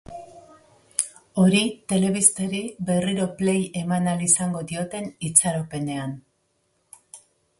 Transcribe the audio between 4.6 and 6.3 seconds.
dioten itxaropenean.